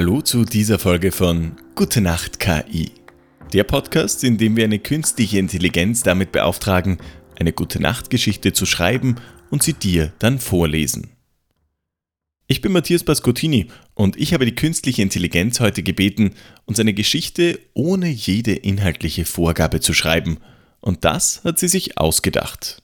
Hallo 0.00 0.22
zu 0.22 0.46
dieser 0.46 0.78
Folge 0.78 1.12
von 1.12 1.56
Gute 1.74 2.00
Nacht 2.00 2.40
KI. 2.40 2.90
Der 3.52 3.64
Podcast, 3.64 4.24
in 4.24 4.38
dem 4.38 4.56
wir 4.56 4.64
eine 4.64 4.78
künstliche 4.78 5.38
Intelligenz 5.38 6.02
damit 6.02 6.32
beauftragen, 6.32 6.96
eine 7.38 7.52
Gute 7.52 7.82
Nacht 7.82 8.08
Geschichte 8.08 8.54
zu 8.54 8.64
schreiben 8.64 9.16
und 9.50 9.62
sie 9.62 9.74
dir 9.74 10.14
dann 10.18 10.38
vorlesen. 10.38 11.10
Ich 12.46 12.62
bin 12.62 12.72
Matthias 12.72 13.04
Pascottini 13.04 13.66
und 13.92 14.16
ich 14.16 14.32
habe 14.32 14.46
die 14.46 14.54
künstliche 14.54 15.02
Intelligenz 15.02 15.60
heute 15.60 15.82
gebeten, 15.82 16.30
uns 16.64 16.80
eine 16.80 16.94
Geschichte 16.94 17.60
ohne 17.74 18.08
jede 18.08 18.54
inhaltliche 18.54 19.26
Vorgabe 19.26 19.80
zu 19.80 19.92
schreiben. 19.92 20.38
Und 20.80 21.04
das 21.04 21.44
hat 21.44 21.58
sie 21.58 21.68
sich 21.68 21.98
ausgedacht. 21.98 22.82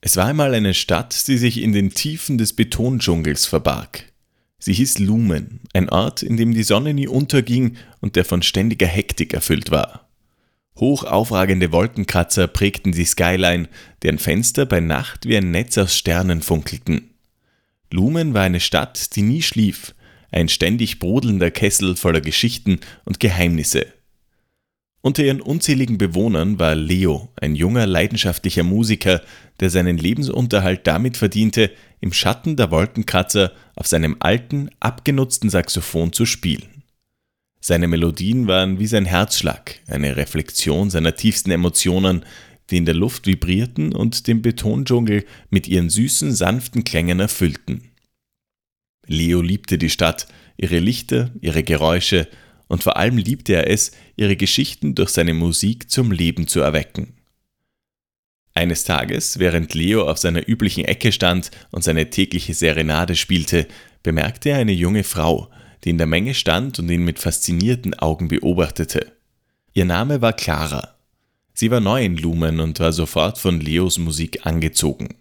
Es 0.00 0.16
war 0.16 0.26
einmal 0.26 0.52
eine 0.52 0.74
Stadt, 0.74 1.28
die 1.28 1.38
sich 1.38 1.62
in 1.62 1.70
den 1.70 1.90
Tiefen 1.90 2.38
des 2.38 2.54
Betondschungels 2.54 3.46
verbarg. 3.46 4.12
Sie 4.66 4.72
hieß 4.72 4.98
Lumen, 4.98 5.60
ein 5.74 5.90
Ort, 5.90 6.24
in 6.24 6.36
dem 6.36 6.52
die 6.52 6.64
Sonne 6.64 6.92
nie 6.92 7.06
unterging 7.06 7.76
und 8.00 8.16
der 8.16 8.24
von 8.24 8.42
ständiger 8.42 8.88
Hektik 8.88 9.32
erfüllt 9.32 9.70
war. 9.70 10.08
Hoch 10.80 11.04
aufragende 11.04 11.70
Wolkenkratzer 11.70 12.48
prägten 12.48 12.90
die 12.90 13.04
Skyline, 13.04 13.68
deren 14.02 14.18
Fenster 14.18 14.66
bei 14.66 14.80
Nacht 14.80 15.26
wie 15.26 15.36
ein 15.36 15.52
Netz 15.52 15.78
aus 15.78 15.96
Sternen 15.96 16.42
funkelten. 16.42 17.10
Lumen 17.92 18.34
war 18.34 18.42
eine 18.42 18.58
Stadt, 18.58 19.14
die 19.14 19.22
nie 19.22 19.42
schlief, 19.42 19.94
ein 20.32 20.48
ständig 20.48 20.98
brodelnder 20.98 21.52
Kessel 21.52 21.94
voller 21.94 22.20
Geschichten 22.20 22.80
und 23.04 23.20
Geheimnisse. 23.20 23.86
Unter 25.06 25.22
ihren 25.22 25.40
unzähligen 25.40 25.98
Bewohnern 25.98 26.58
war 26.58 26.74
Leo, 26.74 27.28
ein 27.36 27.54
junger, 27.54 27.86
leidenschaftlicher 27.86 28.64
Musiker, 28.64 29.22
der 29.60 29.70
seinen 29.70 29.98
Lebensunterhalt 29.98 30.84
damit 30.84 31.16
verdiente, 31.16 31.70
im 32.00 32.12
Schatten 32.12 32.56
der 32.56 32.72
Wolkenkratzer 32.72 33.52
auf 33.76 33.86
seinem 33.86 34.16
alten, 34.18 34.68
abgenutzten 34.80 35.48
Saxophon 35.48 36.12
zu 36.12 36.26
spielen. 36.26 36.82
Seine 37.60 37.86
Melodien 37.86 38.48
waren 38.48 38.80
wie 38.80 38.88
sein 38.88 39.04
Herzschlag, 39.04 39.78
eine 39.86 40.16
Reflexion 40.16 40.90
seiner 40.90 41.14
tiefsten 41.14 41.52
Emotionen, 41.52 42.24
die 42.70 42.78
in 42.78 42.84
der 42.84 42.96
Luft 42.96 43.28
vibrierten 43.28 43.94
und 43.94 44.26
den 44.26 44.42
Betondschungel 44.42 45.24
mit 45.50 45.68
ihren 45.68 45.88
süßen, 45.88 46.32
sanften 46.32 46.82
Klängen 46.82 47.20
erfüllten. 47.20 47.92
Leo 49.06 49.40
liebte 49.40 49.78
die 49.78 49.90
Stadt, 49.90 50.26
ihre 50.56 50.80
Lichter, 50.80 51.30
ihre 51.40 51.62
Geräusche 51.62 52.26
und 52.68 52.82
vor 52.82 52.96
allem 52.96 53.16
liebte 53.16 53.54
er 53.54 53.70
es, 53.70 53.92
ihre 54.16 54.36
Geschichten 54.36 54.94
durch 54.94 55.10
seine 55.10 55.34
Musik 55.34 55.90
zum 55.90 56.12
Leben 56.12 56.46
zu 56.46 56.60
erwecken. 56.60 57.14
Eines 58.54 58.84
Tages, 58.84 59.38
während 59.38 59.74
Leo 59.74 60.08
auf 60.08 60.18
seiner 60.18 60.48
üblichen 60.48 60.86
Ecke 60.86 61.12
stand 61.12 61.50
und 61.70 61.84
seine 61.84 62.08
tägliche 62.08 62.54
Serenade 62.54 63.14
spielte, 63.14 63.66
bemerkte 64.02 64.48
er 64.48 64.56
eine 64.58 64.72
junge 64.72 65.04
Frau, 65.04 65.50
die 65.84 65.90
in 65.90 65.98
der 65.98 66.06
Menge 66.06 66.32
stand 66.32 66.78
und 66.78 66.88
ihn 66.90 67.04
mit 67.04 67.18
faszinierten 67.18 67.94
Augen 67.94 68.28
beobachtete. 68.28 69.12
Ihr 69.74 69.84
Name 69.84 70.22
war 70.22 70.32
Clara. 70.32 70.94
Sie 71.52 71.70
war 71.70 71.80
neu 71.80 72.02
in 72.02 72.16
Lumen 72.16 72.60
und 72.60 72.80
war 72.80 72.92
sofort 72.92 73.38
von 73.38 73.60
Leos 73.60 73.98
Musik 73.98 74.46
angezogen. 74.46 75.16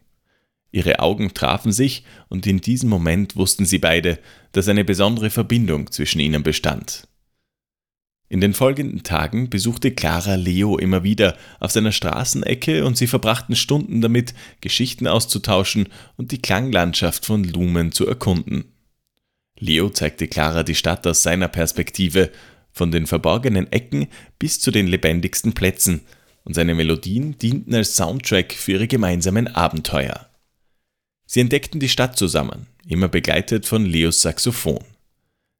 Ihre 0.71 0.99
Augen 0.99 1.33
trafen 1.33 1.71
sich 1.71 2.03
und 2.29 2.47
in 2.47 2.61
diesem 2.61 2.89
Moment 2.89 3.35
wussten 3.35 3.65
sie 3.65 3.79
beide, 3.79 4.19
dass 4.51 4.67
eine 4.67 4.85
besondere 4.85 5.29
Verbindung 5.29 5.91
zwischen 5.91 6.19
ihnen 6.19 6.43
bestand. 6.43 7.07
In 8.27 8.41
den 8.41 8.53
folgenden 8.53 9.03
Tagen 9.03 9.49
besuchte 9.49 9.91
Clara 9.91 10.35
Leo 10.35 10.77
immer 10.77 11.03
wieder 11.03 11.37
auf 11.59 11.71
seiner 11.71 11.91
Straßenecke 11.91 12.83
und 12.83 12.97
sie 12.97 13.07
verbrachten 13.07 13.55
Stunden 13.55 14.01
damit, 14.01 14.33
Geschichten 14.61 15.07
auszutauschen 15.07 15.89
und 16.17 16.31
die 16.31 16.41
Klanglandschaft 16.41 17.25
von 17.25 17.43
Lumen 17.43 17.91
zu 17.91 18.07
erkunden. 18.07 18.65
Leo 19.59 19.89
zeigte 19.89 20.27
Clara 20.27 20.63
die 20.63 20.75
Stadt 20.75 21.05
aus 21.05 21.23
seiner 21.23 21.47
Perspektive, 21.47 22.31
von 22.71 22.91
den 22.91 23.07
verborgenen 23.07 23.71
Ecken 23.71 24.07
bis 24.37 24.59
zu 24.59 24.69
den 24.69 24.87
lebendigsten 24.87 25.53
Plätzen, 25.53 26.01
und 26.43 26.53
seine 26.53 26.75
Melodien 26.75 27.37
dienten 27.39 27.73
als 27.73 27.95
Soundtrack 27.95 28.53
für 28.53 28.73
ihre 28.73 28.87
gemeinsamen 28.87 29.47
Abenteuer. 29.47 30.29
Sie 31.25 31.39
entdeckten 31.39 31.79
die 31.79 31.89
Stadt 31.89 32.17
zusammen, 32.17 32.67
immer 32.87 33.07
begleitet 33.07 33.65
von 33.65 33.83
Leos 33.83 34.21
Saxophon. 34.21 34.83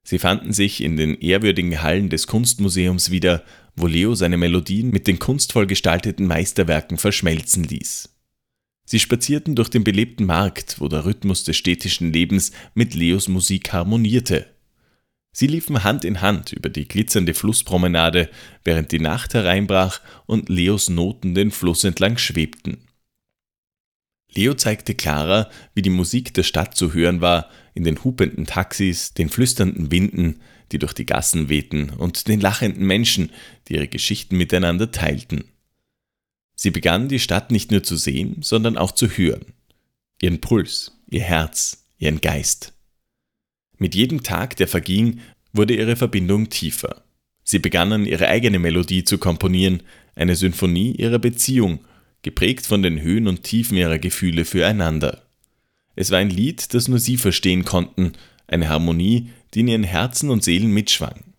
Sie 0.08 0.20
fanden 0.20 0.54
sich 0.54 0.82
in 0.82 0.98
den 0.98 1.20
ehrwürdigen 1.20 1.82
Hallen 1.82 2.10
des 2.10 2.28
Kunstmuseums 2.28 3.10
wieder, 3.10 3.44
wo 3.76 3.88
Leo 3.88 4.14
seine 4.14 4.38
Melodien 4.38 4.92
mit 4.92 5.08
den 5.08 5.18
kunstvoll 5.18 5.66
gestalteten 5.66 6.28
Meisterwerken 6.28 7.00
verschmelzen 7.00 7.64
ließ. 7.64 8.10
Sie 8.86 9.00
spazierten 9.00 9.56
durch 9.56 9.70
den 9.70 9.84
belebten 9.84 10.28
Markt, 10.28 10.80
wo 10.80 10.88
der 10.88 11.06
Rhythmus 11.06 11.44
des 11.44 11.58
städtischen 11.58 12.14
Lebens 12.14 12.52
mit 12.76 12.94
Leos 12.94 13.28
Musik 13.28 13.74
harmonierte. 13.74 14.46
Sie 15.32 15.48
liefen 15.48 15.84
Hand 15.84 16.06
in 16.06 16.22
Hand 16.22 16.54
über 16.54 16.70
die 16.70 16.88
glitzernde 16.88 17.34
Flusspromenade, 17.34 18.30
während 18.64 18.92
die 18.92 19.00
Nacht 19.00 19.34
hereinbrach 19.34 20.02
und 20.28 20.50
Leos 20.50 20.88
Noten 20.88 21.34
den 21.34 21.50
Fluss 21.50 21.84
entlang 21.84 22.20
schwebten. 22.20 22.85
Leo 24.36 24.54
zeigte 24.54 24.96
Clara, 24.96 25.50
wie 25.74 25.82
die 25.82 25.90
Musik 25.90 26.34
der 26.34 26.44
Stadt 26.44 26.76
zu 26.76 26.94
hören 26.94 27.22
war, 27.22 27.50
in 27.74 27.84
den 27.84 28.04
hupenden 28.04 28.46
Taxis, 28.46 29.14
den 29.14 29.30
flüsternden 29.30 29.92
Winden, 29.92 30.42
die 30.72 30.80
durch 30.80 30.94
die 30.94 31.06
Gassen 31.06 31.50
wehten, 31.50 31.90
und 31.90 32.28
den 32.28 32.42
lachenden 32.42 32.86
Menschen, 32.86 33.32
die 33.68 33.76
ihre 33.76 33.88
Geschichten 33.88 34.38
miteinander 34.38 34.92
teilten. 34.92 35.46
Sie 36.56 36.72
begann 36.72 37.10
die 37.10 37.20
Stadt 37.20 37.52
nicht 37.52 37.72
nur 37.72 37.84
zu 37.84 37.98
sehen, 37.98 38.38
sondern 38.42 38.78
auch 38.78 38.92
zu 38.92 39.08
hören. 39.08 39.54
Ihren 40.22 40.42
Puls, 40.42 40.98
ihr 41.10 41.22
Herz, 41.22 41.86
ihren 41.98 42.22
Geist. 42.22 42.74
Mit 43.78 43.94
jedem 43.94 44.24
Tag, 44.24 44.56
der 44.56 44.68
verging, 44.68 45.20
wurde 45.52 45.76
ihre 45.76 45.96
Verbindung 45.96 46.50
tiefer. 46.50 47.04
Sie 47.44 47.60
begannen 47.60 48.06
ihre 48.06 48.28
eigene 48.28 48.60
Melodie 48.60 49.04
zu 49.04 49.18
komponieren, 49.18 49.84
eine 50.16 50.36
Symphonie 50.36 50.94
ihrer 50.94 51.20
Beziehung, 51.20 51.80
geprägt 52.26 52.66
von 52.66 52.82
den 52.82 53.02
Höhen 53.04 53.28
und 53.28 53.44
Tiefen 53.44 53.78
ihrer 53.78 54.00
Gefühle 54.00 54.46
füreinander. 54.46 55.22
Es 55.96 56.10
war 56.10 56.18
ein 56.18 56.32
Lied, 56.32 56.74
das 56.74 56.88
nur 56.88 56.98
sie 56.98 57.18
verstehen 57.18 57.66
konnten, 57.66 58.14
eine 58.48 58.68
Harmonie, 58.68 59.30
die 59.54 59.60
in 59.60 59.68
ihren 59.68 59.84
Herzen 59.84 60.32
und 60.32 60.44
Seelen 60.44 60.72
mitschwang. 60.72 61.36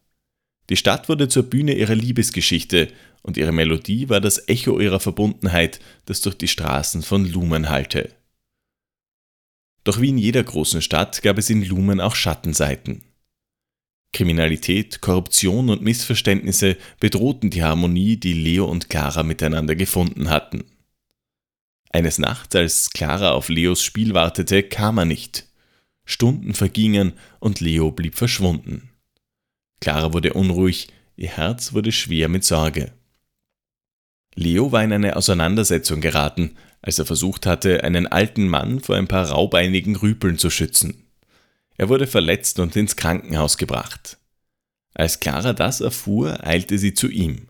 Die 0.71 0.77
Stadt 0.77 1.09
wurde 1.09 1.27
zur 1.27 1.43
Bühne 1.43 1.75
ihrer 1.75 1.97
Liebesgeschichte 1.97 2.93
und 3.23 3.37
ihre 3.37 3.51
Melodie 3.51 4.09
war 4.09 4.21
das 4.21 4.49
Echo 4.49 4.79
ihrer 4.79 5.01
Verbundenheit, 5.01 5.81
das 6.05 6.21
durch 6.21 6.39
die 6.39 6.47
Straßen 6.47 7.03
von 7.03 7.29
Lumen 7.29 7.69
hallte. 7.69 8.13
Doch 9.83 10.01
wie 10.01 10.11
in 10.11 10.19
jeder 10.19 10.45
großen 10.45 10.83
Stadt 10.83 11.21
gab 11.23 11.37
es 11.37 11.51
in 11.51 11.65
Lumen 11.65 12.01
auch 12.01 12.15
Schattenseiten. 12.15 13.03
Kriminalität, 14.13 15.01
Korruption 15.01 15.69
und 15.69 15.83
Missverständnisse 15.83 16.77
bedrohten 17.01 17.51
die 17.51 17.65
Harmonie, 17.65 18.17
die 18.17 18.35
Leo 18.35 18.67
und 18.67 18.89
Clara 18.89 19.25
miteinander 19.25 19.75
gefunden 19.75 20.31
hatten. 20.31 20.65
Eines 21.97 22.19
Nachts, 22.19 22.55
als 22.55 22.91
Clara 22.91 23.31
auf 23.31 23.49
Leos 23.49 23.83
Spiel 23.83 24.13
wartete, 24.13 24.63
kam 24.63 24.99
er 24.99 25.07
nicht. 25.07 25.47
Stunden 26.05 26.53
vergingen 26.53 27.15
und 27.41 27.61
Leo 27.61 27.91
blieb 27.91 28.17
verschwunden. 28.17 28.91
Clara 29.81 30.13
wurde 30.13 30.35
unruhig, 30.35 30.89
ihr 31.17 31.31
Herz 31.31 31.73
wurde 31.73 31.93
schwer 31.93 32.29
mit 32.29 32.45
Sorge. 32.45 32.93
Leo 34.35 34.73
war 34.73 34.85
in 34.85 34.93
eine 34.93 35.17
Auseinandersetzung 35.17 36.03
geraten, 36.03 36.59
als 36.83 36.99
er 36.99 37.07
versucht 37.07 37.47
hatte, 37.47 37.83
einen 37.83 38.07
alten 38.07 38.47
Mann 38.47 38.81
vor 38.81 38.97
ein 38.97 39.09
paar 39.09 39.31
raubeinigen 39.31 39.97
Rüpeln 39.97 40.37
zu 40.37 40.51
schützen. 40.51 41.07
Er 41.79 41.89
wurde 41.89 42.07
verletzt 42.07 42.59
und 42.59 42.77
ins 42.77 42.97
Krankenhaus 42.97 43.57
gebracht. 43.57 44.19
Als 44.93 45.19
Clara 45.19 45.55
das 45.55 45.81
erfuhr, 45.81 46.47
eilte 46.47 46.77
sie 46.77 46.93
zu 46.93 47.09
ihm. 47.09 47.49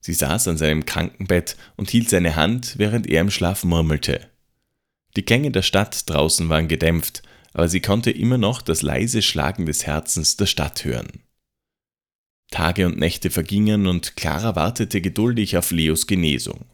Sie 0.00 0.14
saß 0.14 0.48
an 0.48 0.58
seinem 0.58 0.86
Krankenbett 0.86 1.56
und 1.76 1.90
hielt 1.90 2.08
seine 2.08 2.36
Hand, 2.36 2.74
während 2.78 3.06
er 3.06 3.20
im 3.20 3.30
Schlaf 3.30 3.64
murmelte. 3.64 4.28
Die 5.16 5.22
Klänge 5.22 5.50
der 5.50 5.62
Stadt 5.62 6.08
draußen 6.08 6.48
waren 6.48 6.68
gedämpft, 6.68 7.22
aber 7.52 7.68
sie 7.68 7.80
konnte 7.80 8.10
immer 8.10 8.38
noch 8.38 8.62
das 8.62 8.82
leise 8.82 9.22
Schlagen 9.22 9.66
des 9.66 9.86
Herzens 9.86 10.36
der 10.36 10.46
Stadt 10.46 10.84
hören. 10.84 11.08
Tage 12.50 12.86
und 12.86 12.98
Nächte 12.98 13.30
vergingen 13.30 13.86
und 13.86 14.16
Clara 14.16 14.56
wartete 14.56 15.00
geduldig 15.00 15.56
auf 15.56 15.70
Leos 15.70 16.06
Genesung. 16.06 16.64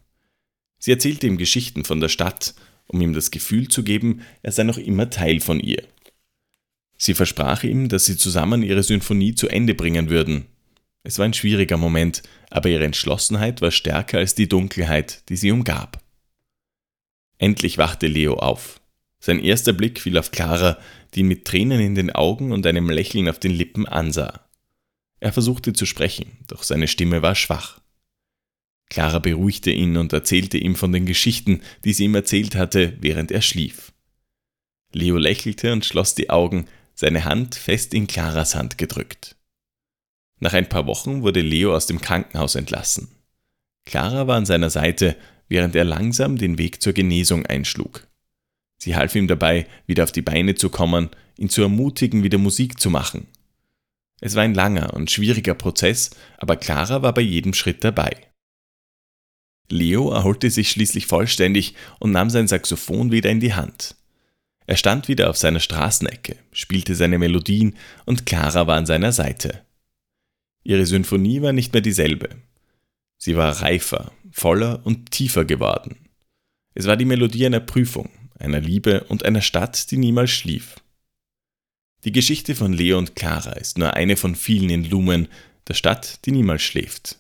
Sie 0.79 0.91
erzählte 0.91 1.27
ihm 1.27 1.39
Geschichten 1.39 1.85
von 1.85 2.01
der 2.01 2.09
Stadt, 2.09 2.55
um 2.87 3.01
ihm 3.01 3.15
das 3.15 3.31
Gefühl 3.31 3.69
zu 3.69 3.83
geben, 3.83 4.21
er 4.43 4.53
sei 4.53 4.65
noch 4.65 4.79
immer 4.79 5.11
Teil 5.11 5.41
von 5.41 5.59
ihr. 5.59 5.83
Sie 6.97 7.15
versprach 7.15 7.65
ihm, 7.65 7.89
dass 7.89 8.05
sie 8.05 8.17
zusammen 8.17 8.63
ihre 8.63 8.83
Symphonie 8.83 9.35
zu 9.35 9.49
Ende 9.49 9.75
bringen 9.75 10.11
würden. 10.11 10.47
Es 11.05 11.19
war 11.19 11.27
ein 11.27 11.35
schwieriger 11.35 11.77
Moment, 11.77 12.23
aber 12.51 12.71
ihre 12.71 12.85
Entschlossenheit 12.85 13.61
war 13.61 13.71
stärker 13.71 14.19
als 14.19 14.35
die 14.35 14.49
Dunkelheit, 14.49 15.23
die 15.29 15.37
sie 15.37 15.51
umgab. 15.51 16.03
Endlich 17.39 17.77
wachte 17.77 18.07
Leo 18.07 18.35
auf. 18.35 18.81
Sein 19.21 19.39
erster 19.39 19.75
Blick 19.75 20.01
fiel 20.01 20.17
auf 20.17 20.31
Clara, 20.31 20.79
die 21.13 21.21
ihn 21.21 21.29
mit 21.29 21.45
Tränen 21.45 21.81
in 21.81 21.95
den 21.95 22.11
Augen 22.11 22.53
und 22.53 22.67
einem 22.67 22.89
Lächeln 22.89 23.29
auf 23.29 23.39
den 23.39 23.53
Lippen 23.53 23.87
ansah. 23.87 24.49
Er 25.21 25.33
versuchte 25.33 25.75
zu 25.75 25.85
sprechen, 25.85 26.39
doch 26.47 26.63
seine 26.63 26.89
Stimme 26.89 27.23
war 27.23 27.35
schwach. 27.35 27.81
Clara 28.89 29.19
beruhigte 29.19 29.71
ihn 29.71 29.97
und 29.97 30.13
erzählte 30.13 30.57
ihm 30.59 30.75
von 30.75 30.93
den 30.93 31.05
Geschichten, 31.05 31.61
die 31.85 31.93
sie 31.93 32.05
ihm 32.05 32.15
erzählt 32.15 32.55
hatte, 32.55 32.97
während 33.01 33.31
er 33.31 33.43
schlief. 33.43 33.93
Leo 34.93 35.17
lächelte 35.17 35.73
und 35.73 35.85
schloss 35.85 36.15
die 36.15 36.31
Augen, 36.31 36.67
seine 36.95 37.25
Hand 37.25 37.57
fest 37.57 37.93
in 37.93 38.07
Claras 38.07 38.55
Hand 38.55 38.79
gedrückt. 38.79 39.34
Nach 40.41 40.53
ein 40.53 40.69
paar 40.69 40.87
Wochen 40.87 41.23
wurde 41.23 41.41
Leo 41.41 41.75
aus 41.75 41.87
dem 41.87 42.01
Krankenhaus 42.01 42.55
entlassen. 42.55 43.09
Clara 43.85 44.27
war 44.27 44.37
an 44.37 44.47
seiner 44.47 44.71
Seite, 44.71 45.17
während 45.49 45.75
er 45.77 45.85
langsam 45.85 46.37
den 46.37 46.59
Weg 46.59 46.83
zur 46.83 46.93
Genesung 46.93 47.47
einschlug. 47.47 48.07
Sie 48.79 48.97
half 48.97 49.15
ihm 49.15 49.29
dabei, 49.29 49.67
wieder 49.87 50.05
auf 50.05 50.13
die 50.13 50.23
Beine 50.23 50.55
zu 50.55 50.69
kommen, 50.69 51.11
ihn 51.39 51.49
zu 51.49 51.63
ermutigen, 51.63 52.23
wieder 52.23 52.39
Musik 52.39 52.81
zu 52.81 52.91
machen. 52.91 53.29
Es 54.21 54.35
war 54.35 54.43
ein 54.43 54.55
langer 54.55 54.95
und 54.95 55.11
schwieriger 55.11 55.55
Prozess, 55.55 56.11
aber 56.39 56.57
Clara 56.57 57.03
war 57.03 57.13
bei 57.13 57.21
jedem 57.21 57.55
Schritt 57.55 57.85
dabei. 57.85 58.11
Leo 59.71 60.11
erholte 60.11 60.51
sich 60.51 60.71
schließlich 60.71 61.07
vollständig 61.07 61.75
und 61.99 62.13
nahm 62.13 62.31
sein 62.31 62.49
Saxophon 62.49 63.11
wieder 63.11 63.31
in 63.31 63.41
die 63.41 63.55
Hand. 63.55 63.97
Er 64.67 64.77
stand 64.77 65.09
wieder 65.09 65.31
auf 65.31 65.37
seiner 65.37 65.61
Straßenecke, 65.61 66.37
spielte 66.53 66.95
seine 66.95 67.19
Melodien 67.19 67.77
und 68.07 68.25
Clara 68.27 68.67
war 68.67 68.77
an 68.77 68.87
seiner 68.87 69.13
Seite. 69.13 69.63
Ihre 70.65 70.87
Symphonie 70.87 71.43
war 71.43 71.53
nicht 71.53 71.73
mehr 71.73 71.83
dieselbe. 71.83 72.31
Sie 73.19 73.37
war 73.37 73.63
reifer, 73.63 74.13
voller 74.33 74.85
und 74.85 75.11
tiefer 75.11 75.45
geworden. 75.45 76.09
Es 76.75 76.87
war 76.87 76.97
die 76.97 77.05
Melodie 77.05 77.47
einer 77.47 77.61
Prüfung, 77.61 78.11
einer 78.39 78.61
Liebe 78.61 79.05
und 79.05 79.25
einer 79.25 79.43
Stadt, 79.43 79.91
die 79.91 79.99
niemals 79.99 80.31
schlief. 80.31 80.77
Die 82.05 82.13
Geschichte 82.13 82.55
von 82.55 82.73
Leo 82.73 82.99
und 82.99 83.15
Clara 83.15 83.53
ist 83.53 83.79
nur 83.79 83.95
eine 83.95 84.17
von 84.17 84.35
vielen 84.35 84.71
in 84.71 84.85
Lumen, 84.85 85.29
der 85.69 85.75
Stadt, 85.75 86.25
die 86.25 86.33
niemals 86.33 86.63
schläft. 86.63 87.19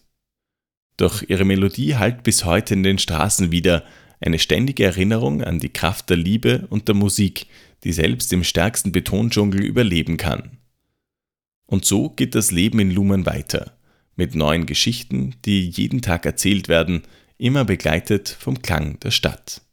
Doch 0.96 1.23
ihre 1.23 1.44
Melodie 1.44 1.96
hallt 1.96 2.23
bis 2.23 2.44
heute 2.44 2.75
in 2.75 2.82
den 2.82 2.99
Straßen 2.99 3.52
wieder, 3.52 3.85
eine 4.20 4.38
ständige 4.38 4.85
Erinnerung 4.85 5.43
an 5.43 5.58
die 5.58 5.69
Kraft 5.69 6.08
der 6.08 6.17
Liebe 6.17 6.67
und 6.70 6.88
der 6.88 6.94
Musik, 6.94 7.46
die 7.82 7.93
selbst 7.93 8.32
im 8.32 8.43
stärksten 8.43 8.93
Betondschungel 8.93 9.62
überleben 9.62 10.17
kann. 10.17 10.58
Und 11.67 11.85
so 11.85 12.11
geht 12.11 12.35
das 12.35 12.51
Leben 12.51 12.79
in 12.79 12.91
Lumen 12.91 13.27
weiter, 13.27 13.77
mit 14.17 14.35
neuen 14.35 14.67
Geschichten, 14.67 15.35
die 15.45 15.69
jeden 15.69 16.03
Tag 16.03 16.27
erzählt 16.27 16.69
werden, 16.69 17.03
immer 17.39 17.65
begleitet 17.65 18.29
vom 18.29 18.63
Klang 18.63 19.01
der 19.01 19.11
Stadt. 19.11 19.64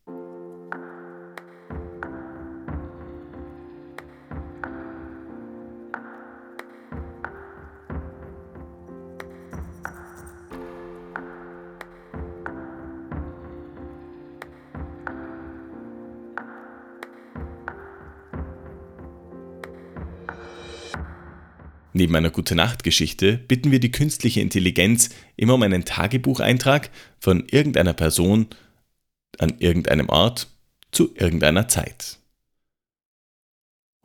Neben 21.93 22.15
einer 22.15 22.29
Gute-Nacht-Geschichte 22.29 23.37
bitten 23.37 23.71
wir 23.71 23.79
die 23.79 23.91
künstliche 23.91 24.41
Intelligenz 24.41 25.09
immer 25.35 25.55
um 25.55 25.63
einen 25.63 25.83
Tagebucheintrag 25.83 26.89
von 27.19 27.47
irgendeiner 27.49 27.93
Person 27.93 28.47
an 29.39 29.55
irgendeinem 29.59 30.09
Ort 30.09 30.47
zu 30.91 31.13
irgendeiner 31.15 31.67
Zeit. 31.67 32.19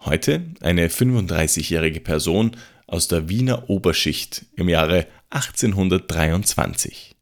Heute 0.01 0.45
eine 0.61 0.89
35-jährige 0.89 2.01
Person 2.01 2.57
aus 2.87 3.09
der 3.09 3.29
Wiener 3.29 3.69
Oberschicht 3.71 4.47
im 4.55 4.69
Jahre 4.69 5.07
1823. 5.31 7.17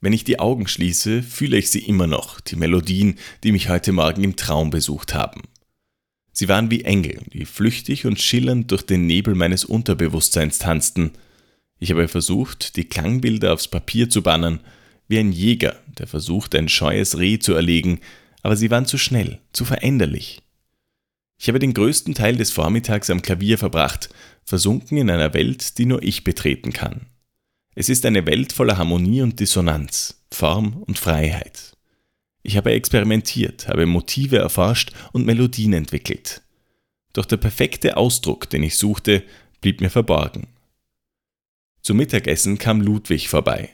Wenn 0.00 0.12
ich 0.12 0.24
die 0.24 0.38
Augen 0.38 0.68
schließe, 0.68 1.22
fühle 1.22 1.56
ich 1.56 1.70
sie 1.70 1.86
immer 1.86 2.06
noch, 2.06 2.40
die 2.40 2.56
Melodien, 2.56 3.18
die 3.42 3.52
mich 3.52 3.70
heute 3.70 3.92
Morgen 3.92 4.22
im 4.22 4.36
Traum 4.36 4.68
besucht 4.68 5.14
haben. 5.14 5.40
Sie 6.36 6.48
waren 6.48 6.68
wie 6.68 6.82
Engel, 6.82 7.22
die 7.32 7.44
flüchtig 7.44 8.06
und 8.06 8.20
schillernd 8.20 8.72
durch 8.72 8.82
den 8.82 9.06
Nebel 9.06 9.36
meines 9.36 9.64
Unterbewusstseins 9.64 10.58
tanzten. 10.58 11.12
Ich 11.78 11.92
habe 11.92 12.08
versucht, 12.08 12.74
die 12.74 12.84
Klangbilder 12.84 13.52
aufs 13.52 13.68
Papier 13.68 14.10
zu 14.10 14.20
bannen, 14.20 14.58
wie 15.06 15.20
ein 15.20 15.30
Jäger, 15.30 15.76
der 15.96 16.08
versucht, 16.08 16.56
ein 16.56 16.68
scheues 16.68 17.18
Reh 17.18 17.38
zu 17.38 17.54
erlegen, 17.54 18.00
aber 18.42 18.56
sie 18.56 18.70
waren 18.72 18.84
zu 18.84 18.98
schnell, 18.98 19.38
zu 19.52 19.64
veränderlich. 19.64 20.42
Ich 21.38 21.46
habe 21.46 21.60
den 21.60 21.72
größten 21.72 22.14
Teil 22.14 22.36
des 22.36 22.50
Vormittags 22.50 23.10
am 23.10 23.22
Klavier 23.22 23.56
verbracht, 23.56 24.08
versunken 24.44 24.98
in 24.98 25.10
einer 25.10 25.34
Welt, 25.34 25.78
die 25.78 25.86
nur 25.86 26.02
ich 26.02 26.24
betreten 26.24 26.72
kann. 26.72 27.06
Es 27.76 27.88
ist 27.88 28.04
eine 28.06 28.26
Welt 28.26 28.52
voller 28.52 28.76
Harmonie 28.76 29.22
und 29.22 29.38
Dissonanz, 29.38 30.24
Form 30.32 30.82
und 30.82 30.98
Freiheit. 30.98 31.73
Ich 32.46 32.58
habe 32.58 32.72
experimentiert, 32.72 33.68
habe 33.68 33.86
Motive 33.86 34.36
erforscht 34.36 34.92
und 35.12 35.24
Melodien 35.24 35.72
entwickelt. 35.72 36.42
Doch 37.14 37.24
der 37.24 37.38
perfekte 37.38 37.96
Ausdruck, 37.96 38.50
den 38.50 38.62
ich 38.62 38.76
suchte, 38.76 39.22
blieb 39.62 39.80
mir 39.80 39.88
verborgen. 39.88 40.48
Zum 41.80 41.96
Mittagessen 41.96 42.58
kam 42.58 42.82
Ludwig 42.82 43.30
vorbei. 43.30 43.70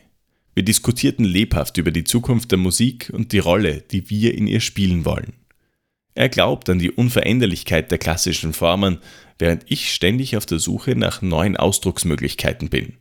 Wir 0.55 0.63
diskutierten 0.63 1.25
lebhaft 1.25 1.79
über 1.79 1.91
die 1.91 2.05
Zukunft 2.05 2.53
der 2.53 2.59
Musik 2.59 3.11
und 3.13 3.33
die 3.33 3.41
Rolle, 3.41 3.83
die 3.91 4.09
wir 4.09 4.35
in 4.35 4.47
ihr 4.47 4.61
spielen 4.61 5.05
wollen. 5.05 5.33
Er 6.15 6.29
glaubt 6.29 6.69
an 6.69 6.79
die 6.79 6.93
Unveränderlichkeit 6.93 7.91
der 7.91 7.99
klassischen 7.99 8.53
Formen, 8.53 8.99
während 9.39 9.65
ich 9.69 9.93
ständig 9.93 10.37
auf 10.37 10.47
der 10.47 10.61
Suche 10.61 10.95
nach 10.95 11.23
neuen 11.23 11.57
Ausdrucksmöglichkeiten 11.57 12.69
bin. 12.69 12.99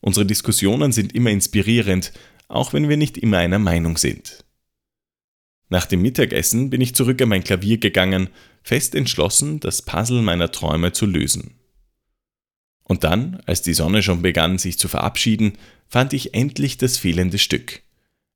Unsere 0.00 0.26
Diskussionen 0.26 0.90
sind 0.90 1.14
immer 1.14 1.30
inspirierend, 1.30 2.12
auch 2.48 2.72
wenn 2.72 2.88
wir 2.88 2.96
nicht 2.96 3.18
immer 3.18 3.38
einer 3.38 3.58
Meinung 3.60 3.96
sind. 3.96 4.44
Nach 5.70 5.86
dem 5.86 6.02
Mittagessen 6.02 6.68
bin 6.68 6.80
ich 6.80 6.96
zurück 6.96 7.22
an 7.22 7.28
mein 7.28 7.44
Klavier 7.44 7.78
gegangen, 7.78 8.28
fest 8.62 8.94
entschlossen, 8.94 9.60
das 9.60 9.82
Puzzle 9.82 10.20
meiner 10.20 10.50
Träume 10.50 10.92
zu 10.92 11.06
lösen. 11.06 11.54
Und 12.82 13.04
dann, 13.04 13.40
als 13.46 13.62
die 13.62 13.72
Sonne 13.72 14.02
schon 14.02 14.20
begann, 14.20 14.58
sich 14.58 14.78
zu 14.78 14.88
verabschieden, 14.88 15.52
fand 15.86 16.12
ich 16.12 16.34
endlich 16.34 16.76
das 16.76 16.98
fehlende 16.98 17.38
Stück. 17.38 17.82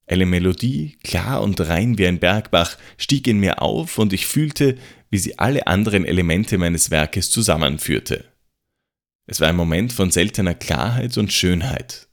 Eine 0.07 0.27
Melodie, 0.27 0.97
klar 1.03 1.43
und 1.43 1.61
rein 1.61 1.99
wie 1.99 2.07
ein 2.07 2.21
Bergbach, 2.21 2.79
stieg 2.99 3.27
in 3.27 3.41
mir 3.41 3.63
auf 3.63 3.99
und 3.99 4.13
ich 4.13 4.27
fühlte, 4.27 4.77
wie 5.11 5.19
sie 5.19 5.39
alle 5.39 5.67
anderen 5.67 6.05
Elemente 6.05 6.57
meines 6.57 6.93
Werkes 6.93 7.31
zusammenführte. 7.31 8.27
Es 9.27 9.41
war 9.41 9.49
ein 9.49 9.57
Moment 9.57 9.93
von 9.93 10.13
seltener 10.13 10.55
Klarheit 10.55 11.19
und 11.19 11.33
Schönheit. 11.33 12.07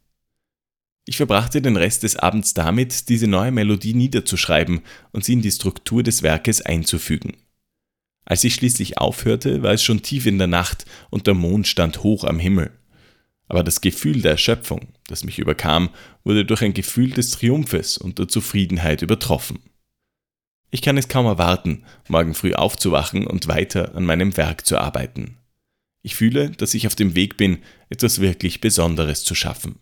Ich 1.06 1.18
verbrachte 1.18 1.62
den 1.62 1.78
Rest 1.78 2.04
des 2.04 2.16
Abends 2.16 2.54
damit, 2.54 3.10
diese 3.10 3.28
neue 3.28 3.52
Melodie 3.52 3.94
niederzuschreiben 3.94 4.82
und 5.12 5.26
sie 5.26 5.34
in 5.34 5.42
die 5.42 5.52
Struktur 5.52 6.04
des 6.04 6.22
Werkes 6.22 6.62
einzufügen. 6.62 7.38
Als 8.24 8.44
ich 8.44 8.54
schließlich 8.54 9.00
aufhörte, 9.00 9.64
war 9.64 9.74
es 9.74 9.84
schon 9.84 10.04
tief 10.04 10.26
in 10.26 10.38
der 10.38 10.48
Nacht 10.48 10.86
und 11.10 11.28
der 11.28 11.34
Mond 11.34 11.68
stand 11.68 12.04
hoch 12.04 12.24
am 12.24 12.40
Himmel. 12.40 12.72
Aber 13.48 13.64
das 13.64 13.82
Gefühl 13.82 14.22
der 14.22 14.32
Erschöpfung, 14.32 14.94
das 15.08 15.24
mich 15.24 15.40
überkam, 15.40 15.90
wurde 16.24 16.46
durch 16.46 16.62
ein 16.62 16.74
Gefühl 16.74 17.10
des 17.10 17.32
Triumphes 17.32 17.98
und 17.98 18.20
der 18.20 18.28
Zufriedenheit 18.28 19.02
übertroffen. 19.02 19.60
Ich 20.70 20.82
kann 20.82 20.98
es 20.98 21.10
kaum 21.10 21.26
erwarten, 21.26 21.84
morgen 22.08 22.34
früh 22.34 22.54
aufzuwachen 22.54 23.28
und 23.28 23.50
weiter 23.50 23.94
an 23.96 24.06
meinem 24.06 24.38
Werk 24.38 24.66
zu 24.66 24.78
arbeiten. 24.78 25.38
Ich 26.02 26.16
fühle, 26.16 26.52
dass 26.52 26.74
ich 26.74 26.88
auf 26.88 26.96
dem 26.96 27.16
Weg 27.16 27.36
bin, 27.36 27.60
etwas 27.90 28.22
wirklich 28.22 28.62
Besonderes 28.62 29.26
zu 29.26 29.36
schaffen. 29.36 29.80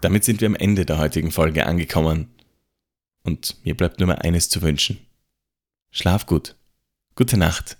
Damit 0.00 0.24
sind 0.24 0.40
wir 0.40 0.46
am 0.46 0.54
Ende 0.54 0.86
der 0.86 0.98
heutigen 0.98 1.30
Folge 1.30 1.66
angekommen. 1.66 2.28
Und 3.22 3.56
mir 3.64 3.76
bleibt 3.76 3.98
nur 3.98 4.06
mehr 4.06 4.22
eines 4.24 4.48
zu 4.48 4.62
wünschen. 4.62 4.98
Schlaf 5.90 6.26
gut. 6.26 6.56
Gute 7.16 7.36
Nacht. 7.36 7.76